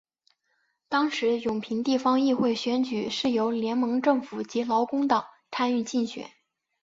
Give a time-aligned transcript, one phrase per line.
[0.89, 6.31] 当时永平地方议会选举是由联盟政府及劳工党参与竞选。